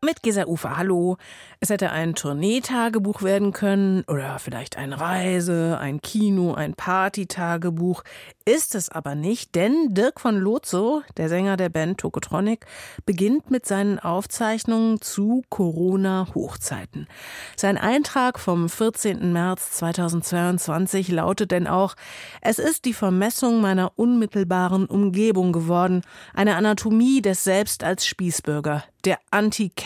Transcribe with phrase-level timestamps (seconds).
[0.00, 1.16] mit Gesa Ufer, hallo.
[1.60, 8.04] Es hätte ein Tourneetagebuch werden können oder vielleicht ein Reise-, ein Kino-, ein Partytagebuch.
[8.44, 12.64] Ist es aber nicht, denn Dirk von Lozo, der Sänger der Band Tokotronic,
[13.06, 17.08] beginnt mit seinen Aufzeichnungen zu Corona-Hochzeiten.
[17.56, 19.32] Sein Eintrag vom 14.
[19.32, 21.94] März 2022 lautet denn auch,
[22.40, 26.02] es ist die Vermessung meiner unmittelbaren Umgebung geworden,
[26.34, 29.18] eine Anatomie des Selbst als Spießbürger, der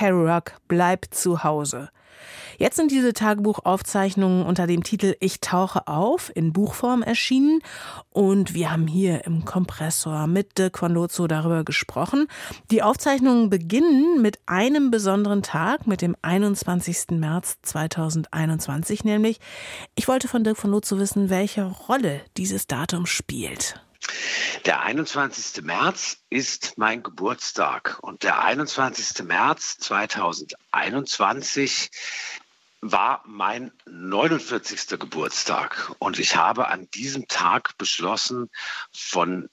[0.00, 1.90] Anti-Kerouac bleibt zu Hause.
[2.58, 7.60] Jetzt sind diese Tagebuchaufzeichnungen unter dem Titel Ich tauche auf in Buchform erschienen
[8.10, 12.26] und wir haben hier im Kompressor mit Dirk von Lozo darüber gesprochen.
[12.70, 17.12] Die Aufzeichnungen beginnen mit einem besonderen Tag, mit dem 21.
[17.12, 19.40] März 2021 nämlich.
[19.94, 23.80] Ich wollte von Dirk von Lozo wissen, welche Rolle dieses Datum spielt.
[24.66, 25.64] Der 21.
[25.64, 29.24] März ist mein Geburtstag und der 21.
[29.24, 31.90] März 2021
[32.82, 34.98] war mein 49.
[34.98, 38.50] Geburtstag und ich habe an diesem Tag beschlossen,
[38.92, 39.48] von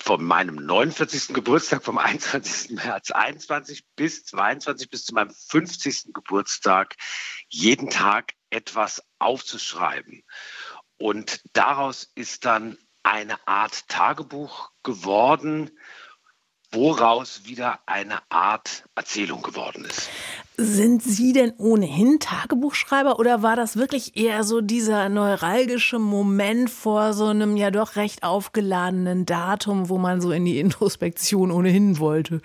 [0.00, 1.34] von meinem 49.
[1.34, 2.70] Geburtstag vom 21.
[2.70, 6.12] März 21 bis 22 bis zu meinem 50.
[6.12, 6.96] Geburtstag
[7.48, 10.24] jeden Tag etwas aufzuschreiben.
[10.96, 12.76] Und daraus ist dann
[13.08, 15.70] eine Art Tagebuch geworden,
[16.70, 20.10] woraus wieder eine Art Erzählung geworden ist.
[20.58, 27.14] Sind Sie denn ohnehin Tagebuchschreiber oder war das wirklich eher so dieser neuralgische Moment vor
[27.14, 32.42] so einem ja doch recht aufgeladenen Datum, wo man so in die Introspektion ohnehin wollte?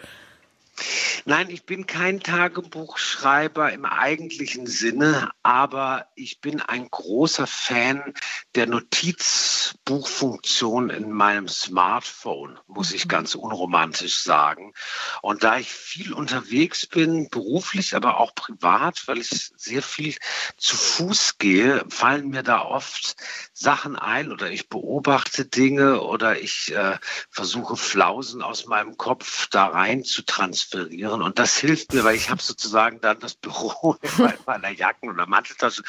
[1.26, 8.14] Nein, ich bin kein Tagebuchschreiber im eigentlichen Sinne, aber ich bin ein großer Fan
[8.56, 13.10] der Notizbuchfunktion in meinem Smartphone, muss ich mhm.
[13.10, 14.74] ganz unromantisch sagen.
[15.22, 20.14] Und da ich viel unterwegs bin, beruflich, aber auch privat, weil ich sehr viel
[20.58, 23.16] zu Fuß gehe, fallen mir da oft
[23.54, 26.98] Sachen ein oder ich beobachte Dinge oder ich äh,
[27.30, 30.24] versuche Flausen aus meinem Kopf da rein zu
[30.70, 31.22] transferieren.
[31.22, 35.28] Und das hilft mir, weil ich habe sozusagen dann das Büro in meiner Jacken- oder
[35.28, 35.84] Manteltasche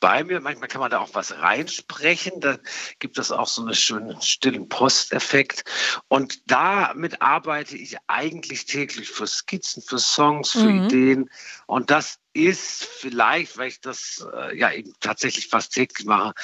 [0.00, 0.40] bei mir.
[0.40, 2.40] Manchmal kann man da auch was reinsprechen.
[2.40, 2.58] Da
[2.98, 5.64] gibt es auch so einen schönen stillen Posteffekt.
[6.08, 10.86] Und damit arbeite ich eigentlich täglich für Skizzen, für Songs, für mhm.
[10.86, 11.30] Ideen.
[11.66, 16.34] Und das ist vielleicht, weil ich das äh, ja eben tatsächlich fast täglich mache,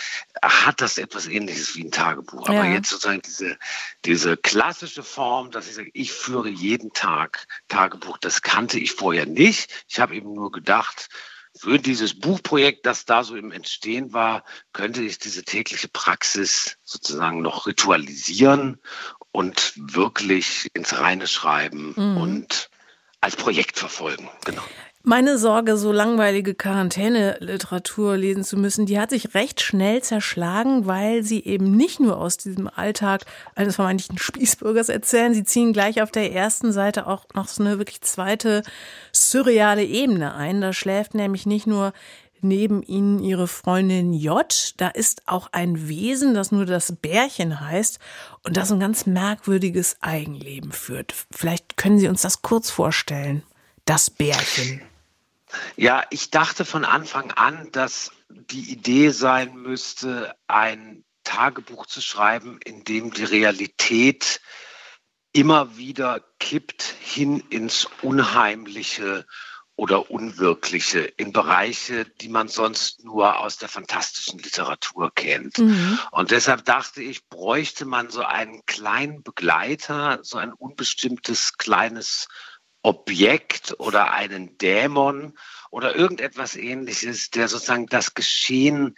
[0.43, 2.49] hat das etwas ähnliches wie ein Tagebuch.
[2.49, 2.61] Ja.
[2.61, 3.59] Aber jetzt sozusagen diese,
[4.05, 9.27] diese klassische Form, dass ich sage, ich führe jeden Tag Tagebuch, das kannte ich vorher
[9.27, 9.85] nicht.
[9.89, 11.09] Ich habe eben nur gedacht,
[11.57, 17.43] für dieses Buchprojekt, das da so im Entstehen war, könnte ich diese tägliche Praxis sozusagen
[17.43, 18.81] noch ritualisieren
[19.31, 22.17] und wirklich ins Reine schreiben mhm.
[22.17, 22.71] und
[23.21, 24.29] als Projekt verfolgen.
[24.45, 24.63] Genau.
[25.07, 31.23] Meine Sorge, so langweilige Quarantäneliteratur lesen zu müssen, die hat sich recht schnell zerschlagen, weil
[31.23, 36.11] sie eben nicht nur aus diesem Alltag eines vermeintlichen Spießbürgers erzählen, sie ziehen gleich auf
[36.11, 38.63] der ersten Seite auch noch so eine wirklich zweite
[39.13, 40.63] surreale Ebene ein.
[40.63, 41.93] Da schläft nämlich nicht nur
[42.41, 44.73] neben ihnen ihre Freundin J.
[44.79, 47.99] Da ist auch ein Wesen, das nur das Bärchen heißt
[48.43, 51.13] und das ein ganz merkwürdiges Eigenleben führt.
[51.31, 53.43] Vielleicht können Sie uns das kurz vorstellen.
[53.85, 54.81] Das Bärchen.
[55.77, 62.59] Ja, ich dachte von Anfang an, dass die Idee sein müsste, ein Tagebuch zu schreiben,
[62.65, 64.41] in dem die Realität
[65.33, 69.27] immer wieder kippt hin ins Unheimliche
[69.77, 75.59] oder Unwirkliche, in Bereiche, die man sonst nur aus der fantastischen Literatur kennt.
[75.59, 75.99] Mhm.
[76.13, 82.29] Und deshalb dachte ich, bräuchte man so einen kleinen Begleiter, so ein unbestimmtes kleines
[82.85, 85.37] Objekt oder einen Dämon
[85.71, 88.95] oder irgendetwas ähnliches, der sozusagen das Geschehen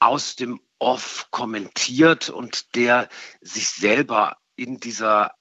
[0.00, 3.08] aus dem Off kommentiert und der
[3.40, 5.34] sich selber in dieser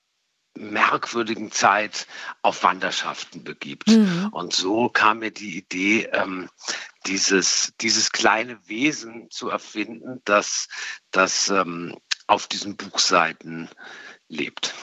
[0.55, 2.08] merkwürdigen Zeit
[2.44, 3.88] auf Wanderschaften begibt.
[3.88, 4.29] Mhm.
[4.32, 6.49] Und so kam mir die Idee, ähm,
[7.08, 10.67] dieses, dieses kleine Wesen zu erfinden, das,
[11.11, 11.97] das ähm,
[12.28, 13.70] auf diesen Buchseiten
[14.28, 14.73] lebt.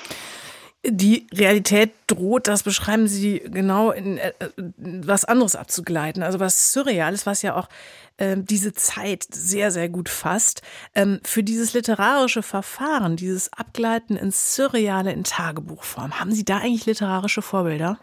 [0.87, 4.33] Die Realität droht, das beschreiben Sie genau, in äh,
[4.67, 6.23] was anderes abzugleiten.
[6.23, 7.69] Also was Surreales, was ja auch
[8.19, 10.63] äh, diese Zeit sehr, sehr gut fasst.
[10.95, 16.87] Ähm, für dieses literarische Verfahren, dieses Abgleiten ins Surreale in Tagebuchform, haben Sie da eigentlich
[16.87, 17.99] literarische Vorbilder?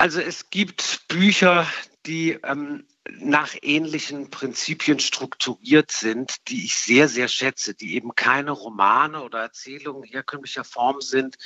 [0.00, 1.66] Also es gibt Bücher,
[2.06, 2.86] die ähm,
[3.18, 9.40] nach ähnlichen Prinzipien strukturiert sind, die ich sehr, sehr schätze, die eben keine Romane oder
[9.40, 11.36] Erzählungen herkömmlicher Form sind,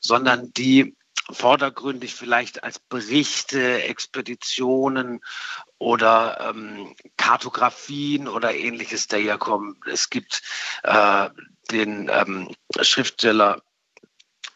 [0.00, 0.96] sondern die
[1.30, 5.20] vordergründig vielleicht als Berichte, Expeditionen
[5.78, 9.80] oder ähm, Kartografien oder ähnliches daherkommen.
[9.86, 10.42] Es gibt
[10.82, 11.30] äh,
[11.70, 13.62] den ähm, Schriftsteller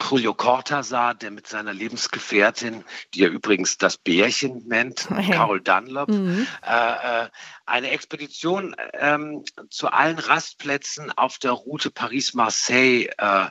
[0.03, 6.47] Julio Cortázar, der mit seiner Lebensgefährtin, die er übrigens das Bärchen nennt, Carol Dunlop, mhm.
[6.63, 7.29] äh, äh
[7.67, 13.47] eine Expedition ähm, zu allen Rastplätzen auf der Route Paris-Marseille äh,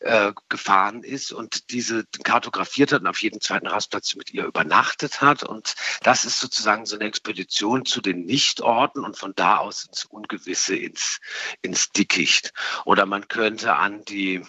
[0.00, 5.22] äh, gefahren ist und diese kartografiert hat und auf jeden zweiten Rastplatz mit ihr übernachtet
[5.22, 5.44] hat.
[5.44, 10.04] Und das ist sozusagen so eine Expedition zu den Nichtorten und von da aus ins
[10.04, 11.20] Ungewisse, ins,
[11.62, 12.52] ins Dickicht.
[12.84, 14.42] Oder man könnte an die,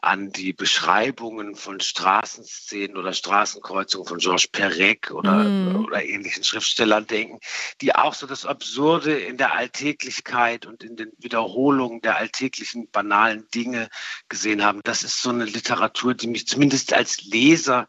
[0.00, 5.86] an die Beschreibungen von Straßenszenen oder Straßenkreuzungen von Georges Perec oder, mm.
[5.86, 7.38] oder ähnlichen Schriftstellern denken,
[7.80, 13.48] die auch so das Absurde in der Alltäglichkeit und in den Wiederholungen der alltäglichen banalen
[13.54, 13.88] Dinge
[14.28, 14.82] gesehen haben.
[14.84, 17.88] Das ist so eine Literatur, die mich zumindest als Leser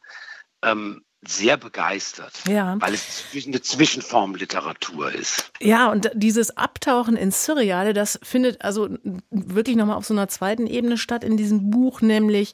[0.63, 2.77] ähm, sehr begeistert, ja.
[2.79, 5.51] weil es eine Zwischenformliteratur ist.
[5.59, 8.89] Ja, und dieses Abtauchen ins Surreale, das findet also
[9.29, 12.53] wirklich nochmal auf so einer zweiten Ebene statt in diesem Buch, nämlich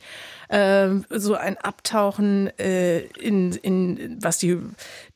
[0.50, 4.58] äh, so ein Abtauchen äh, in, in was die,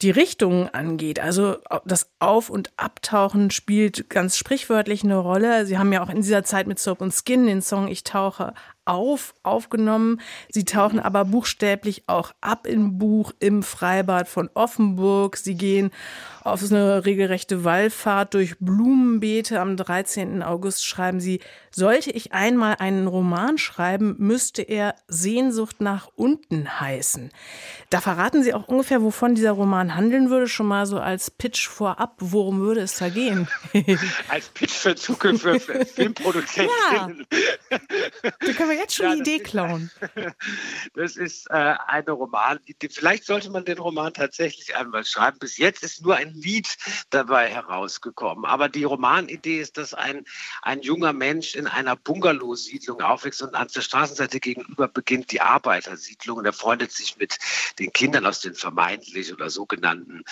[0.02, 1.20] die Richtungen angeht.
[1.20, 5.66] Also das Auf- und Abtauchen spielt ganz sprichwörtlich eine Rolle.
[5.66, 8.54] Sie haben ja auch in dieser Zeit mit Soap und Skin den Song Ich tauche
[8.86, 10.20] auf, aufgenommen.
[10.50, 15.38] Sie tauchen aber buchstäblich auch ab im Buch im Freibad von Offenburg.
[15.38, 15.92] Sie gehen
[16.44, 19.60] auf eine regelrechte Wallfahrt durch Blumenbeete.
[19.60, 20.42] Am 13.
[20.42, 21.40] August schreiben sie,
[21.70, 27.32] sollte ich einmal einen Roman schreiben, müsste er Sehnsucht nach unten heißen.
[27.90, 31.68] Da verraten Sie auch ungefähr, wovon dieser Roman handeln würde, schon mal so als Pitch
[31.68, 32.16] vorab.
[32.20, 33.48] Worum würde es da gehen?
[34.30, 37.28] als Pitch für zukünftige Filmproduzenten.
[37.32, 37.80] Ja.
[38.22, 39.92] Da können wir jetzt schon ja, die Idee ist, klauen.
[40.96, 42.90] Das ist äh, eine Romanidee.
[42.90, 45.40] Vielleicht sollte man den Roman tatsächlich einmal schreiben.
[45.40, 46.78] Bis jetzt ist nur ein Lied
[47.10, 48.46] dabei herausgekommen.
[48.46, 50.26] Aber die Romanidee ist, dass ein,
[50.62, 56.38] ein junger Mensch in einer Bungalow-Siedlung aufwächst und an der Straßenseite gegenüber beginnt die Arbeitersiedlung.
[56.38, 57.38] Und er freundet sich mit
[57.80, 60.24] den Kindern aus den vermeintlich oder sogenannten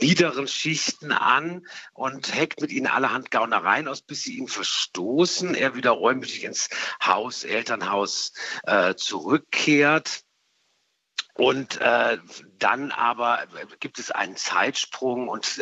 [0.00, 5.54] niederen Schichten an und heckt mit ihnen allerhand Gaunereien aus, bis sie ihn verstoßen.
[5.54, 6.68] Er wieder räumlich ins
[7.04, 8.32] Haus, Elternhaus
[8.64, 10.24] äh, zurückkehrt.
[11.34, 12.18] Und äh,
[12.58, 13.44] dann aber
[13.80, 15.58] gibt es einen Zeitsprung und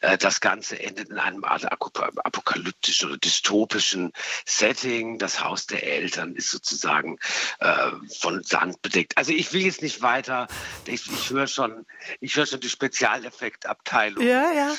[0.00, 4.12] äh, das Ganze endet in einem apokalyptischen oder dystopischen
[4.44, 5.18] Setting.
[5.18, 7.18] Das Haus der Eltern ist sozusagen
[7.60, 9.16] äh, von Sand bedeckt.
[9.16, 10.48] Also ich will jetzt nicht weiter,
[10.84, 11.86] ich, ich höre schon,
[12.20, 14.22] ich höre schon die Spezialeffektabteilung.
[14.22, 14.74] Ja, ja.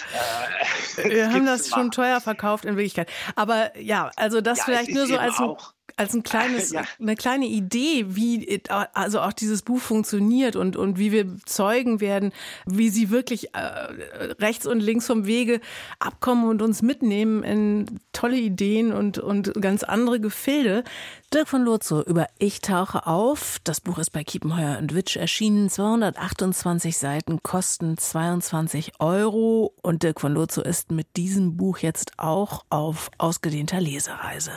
[0.97, 3.09] Äh, Wir haben das schon teuer verkauft in Wirklichkeit.
[3.35, 5.55] Aber ja, also das ja, vielleicht nur so als ein
[5.97, 6.83] als ein kleines, ja.
[6.99, 8.61] eine kleine Idee, wie
[8.93, 12.31] also auch dieses Buch funktioniert und, und wie wir Zeugen werden,
[12.65, 13.59] wie sie wirklich äh,
[14.39, 15.59] rechts und links vom Wege
[15.99, 20.83] abkommen und uns mitnehmen in tolle Ideen und, und ganz andere Gefilde.
[21.33, 23.57] Dirk von Lurzo über Ich tauche auf.
[23.63, 25.69] Das Buch ist bei Kiepenheuer und Witsch erschienen.
[25.69, 29.73] 228 Seiten, kosten 22 Euro.
[29.81, 34.51] Und Dirk von Lurzo ist mit diesem Buch jetzt auch auf ausgedehnter Lesereise.